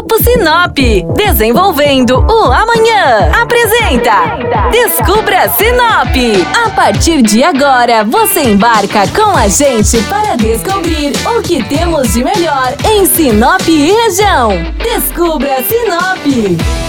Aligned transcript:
Grupo 0.00 0.16
Sinop, 0.24 0.78
desenvolvendo 1.14 2.20
o 2.20 2.44
amanhã. 2.50 3.30
Apresenta 3.38 4.70
Descubra 4.70 5.46
Sinop. 5.50 6.16
A 6.64 6.70
partir 6.70 7.20
de 7.20 7.44
agora, 7.44 8.02
você 8.02 8.44
embarca 8.44 9.06
com 9.08 9.36
a 9.36 9.46
gente 9.46 10.02
para 10.04 10.36
descobrir 10.36 11.12
o 11.36 11.42
que 11.42 11.62
temos 11.64 12.14
de 12.14 12.24
melhor 12.24 12.74
em 12.90 13.04
Sinop 13.04 13.60
e 13.68 13.92
região. 13.92 14.52
Descubra 14.82 15.62
Sinop. 15.64 16.80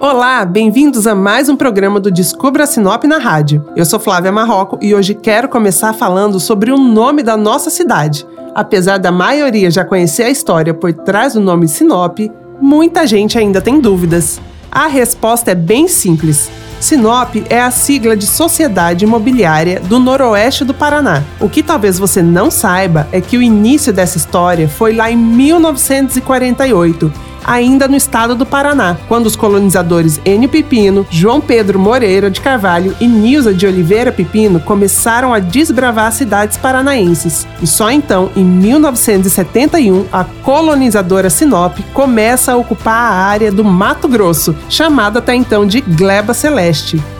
Olá, 0.00 0.44
bem-vindos 0.44 1.06
a 1.06 1.14
mais 1.14 1.48
um 1.48 1.54
programa 1.54 2.00
do 2.00 2.10
Descubra 2.10 2.66
Sinop 2.66 3.04
na 3.04 3.18
rádio. 3.18 3.64
Eu 3.76 3.84
sou 3.84 4.00
Flávia 4.00 4.32
Marroco 4.32 4.78
e 4.82 4.94
hoje 4.94 5.14
quero 5.14 5.48
começar 5.48 5.92
falando 5.92 6.40
sobre 6.40 6.72
o 6.72 6.76
nome 6.76 7.22
da 7.22 7.36
nossa 7.36 7.70
cidade. 7.70 8.26
Apesar 8.54 8.98
da 8.98 9.12
maioria 9.12 9.70
já 9.70 9.84
conhecer 9.84 10.24
a 10.24 10.30
história 10.30 10.74
por 10.74 10.92
trás 10.92 11.34
do 11.34 11.40
nome 11.40 11.68
Sinop, 11.68 12.18
muita 12.60 13.06
gente 13.06 13.38
ainda 13.38 13.60
tem 13.60 13.80
dúvidas. 13.80 14.40
A 14.70 14.86
resposta 14.86 15.52
é 15.52 15.54
bem 15.54 15.88
simples. 15.88 16.50
Sinop 16.80 17.36
é 17.50 17.60
a 17.60 17.70
sigla 17.70 18.16
de 18.16 18.26
Sociedade 18.26 19.04
Imobiliária 19.04 19.80
do 19.80 19.98
Noroeste 19.98 20.64
do 20.64 20.72
Paraná. 20.72 21.22
O 21.38 21.48
que 21.48 21.62
talvez 21.62 21.98
você 21.98 22.22
não 22.22 22.50
saiba 22.50 23.06
é 23.12 23.20
que 23.20 23.36
o 23.36 23.42
início 23.42 23.92
dessa 23.92 24.16
história 24.16 24.68
foi 24.68 24.94
lá 24.94 25.10
em 25.10 25.16
1948 25.16 27.12
ainda 27.44 27.88
no 27.88 27.96
estado 27.96 28.34
do 28.34 28.46
Paraná, 28.46 28.96
quando 29.08 29.26
os 29.26 29.36
colonizadores 29.36 30.20
Enio 30.24 30.48
Pipino, 30.48 31.06
João 31.10 31.40
Pedro 31.40 31.78
Moreira 31.78 32.30
de 32.30 32.40
Carvalho 32.40 32.94
e 33.00 33.06
Nilza 33.06 33.52
de 33.52 33.66
Oliveira 33.66 34.12
Pipino 34.12 34.60
começaram 34.60 35.32
a 35.32 35.38
desbravar 35.38 36.12
cidades 36.12 36.56
paranaenses. 36.56 37.46
E 37.62 37.66
só 37.66 37.90
então, 37.90 38.30
em 38.36 38.44
1971, 38.44 40.06
a 40.12 40.24
colonizadora 40.42 41.30
Sinop 41.30 41.78
começa 41.92 42.52
a 42.52 42.56
ocupar 42.56 43.12
a 43.12 43.16
área 43.16 43.50
do 43.50 43.64
Mato 43.64 44.08
Grosso, 44.08 44.54
chamada 44.68 45.18
até 45.18 45.34
então 45.34 45.66
de 45.66 45.80
Gleba 45.80 46.34
Celeste. 46.34 46.69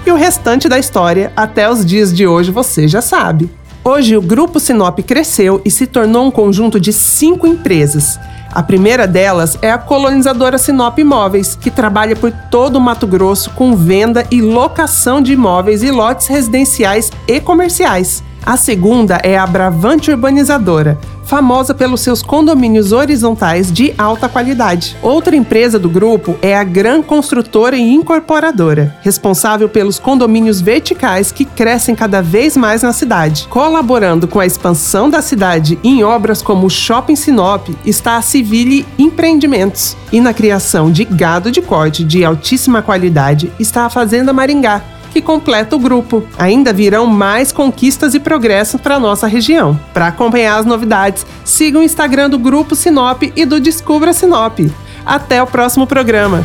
E 0.06 0.10
o 0.10 0.16
restante 0.16 0.68
da 0.68 0.78
história, 0.78 1.32
até 1.36 1.70
os 1.70 1.84
dias 1.84 2.14
de 2.14 2.26
hoje, 2.26 2.50
você 2.50 2.86
já 2.86 3.00
sabe. 3.00 3.50
Hoje, 3.82 4.16
o 4.16 4.22
Grupo 4.22 4.60
Sinop 4.60 4.98
cresceu 5.00 5.60
e 5.64 5.70
se 5.70 5.86
tornou 5.86 6.26
um 6.26 6.30
conjunto 6.30 6.78
de 6.78 6.92
cinco 6.92 7.46
empresas. 7.46 8.18
A 8.52 8.62
primeira 8.62 9.06
delas 9.06 9.56
é 9.62 9.70
a 9.70 9.78
colonizadora 9.78 10.58
Sinop 10.58 10.98
Imóveis, 10.98 11.54
que 11.54 11.70
trabalha 11.70 12.16
por 12.16 12.32
todo 12.50 12.76
o 12.76 12.80
Mato 12.80 13.06
Grosso 13.06 13.50
com 13.50 13.76
venda 13.76 14.26
e 14.30 14.42
locação 14.42 15.22
de 15.22 15.32
imóveis 15.32 15.82
e 15.82 15.90
lotes 15.90 16.26
residenciais 16.26 17.10
e 17.28 17.40
comerciais. 17.40 18.24
A 18.44 18.56
segunda 18.56 19.20
é 19.22 19.38
a 19.38 19.46
Bravante 19.46 20.10
Urbanizadora, 20.10 20.98
famosa 21.30 21.72
pelos 21.72 22.00
seus 22.00 22.22
condomínios 22.22 22.90
horizontais 22.90 23.70
de 23.70 23.94
alta 23.96 24.28
qualidade. 24.28 24.96
Outra 25.00 25.36
empresa 25.36 25.78
do 25.78 25.88
grupo 25.88 26.36
é 26.42 26.56
a 26.56 26.64
Gran 26.64 27.02
Construtora 27.02 27.76
e 27.76 27.94
Incorporadora, 27.94 28.98
responsável 29.00 29.68
pelos 29.68 29.96
condomínios 29.96 30.60
verticais 30.60 31.30
que 31.30 31.44
crescem 31.44 31.94
cada 31.94 32.20
vez 32.20 32.56
mais 32.56 32.82
na 32.82 32.92
cidade. 32.92 33.46
Colaborando 33.48 34.26
com 34.26 34.40
a 34.40 34.46
expansão 34.46 35.08
da 35.08 35.22
cidade 35.22 35.78
em 35.84 36.02
obras 36.02 36.42
como 36.42 36.66
o 36.66 36.70
Shopping 36.70 37.14
Sinop, 37.14 37.68
está 37.86 38.16
a 38.16 38.22
Civile 38.22 38.84
Empreendimentos. 38.98 39.96
E 40.10 40.20
na 40.20 40.34
criação 40.34 40.90
de 40.90 41.04
gado 41.04 41.52
de 41.52 41.62
corte 41.62 42.02
de 42.02 42.24
altíssima 42.24 42.82
qualidade 42.82 43.52
está 43.56 43.86
a 43.86 43.90
Fazenda 43.90 44.32
Maringá 44.32 44.82
que 45.10 45.20
completa 45.20 45.76
o 45.76 45.78
grupo. 45.78 46.22
Ainda 46.38 46.72
virão 46.72 47.06
mais 47.06 47.52
conquistas 47.52 48.14
e 48.14 48.20
progressos 48.20 48.80
para 48.80 49.00
nossa 49.00 49.26
região. 49.26 49.78
Para 49.92 50.08
acompanhar 50.08 50.58
as 50.58 50.66
novidades, 50.66 51.26
siga 51.44 51.78
o 51.78 51.82
Instagram 51.82 52.30
do 52.30 52.38
Grupo 52.38 52.74
Sinop 52.74 53.22
e 53.34 53.44
do 53.44 53.60
Descubra 53.60 54.12
Sinop. 54.12 54.58
Até 55.04 55.42
o 55.42 55.46
próximo 55.46 55.86
programa. 55.86 56.44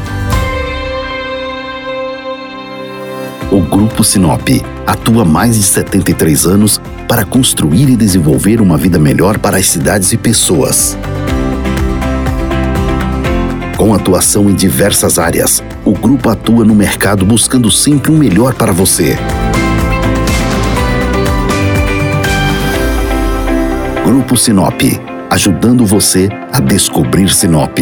O 3.52 3.62
Grupo 3.62 4.04
Sinop 4.04 4.50
atua 4.86 5.24
mais 5.24 5.56
de 5.56 5.64
73 5.64 6.46
anos 6.46 6.82
para 7.08 7.24
construir 7.24 7.90
e 7.90 7.96
desenvolver 7.96 8.60
uma 8.60 8.78
vida 8.78 9.00
melhor 9.00 9.38
para 9.38 9.58
as 9.58 9.68
cidades 9.68 10.12
e 10.12 10.18
pessoas. 10.18 10.98
Com 13.78 13.94
atuação 13.94 14.50
em 14.50 14.56
diversas 14.56 15.20
áreas, 15.20 15.62
o 15.84 15.92
grupo 15.92 16.30
atua 16.30 16.64
no 16.64 16.74
mercado 16.74 17.26
buscando 17.26 17.70
sempre 17.70 18.10
o 18.10 18.16
melhor 18.16 18.54
para 18.54 18.72
você. 18.72 19.18
Grupo 24.06 24.38
Sinop, 24.38 24.82
ajudando 25.30 25.86
você 25.86 26.30
a 26.54 26.62
descobrir 26.62 27.30
Sinop. 27.30 27.78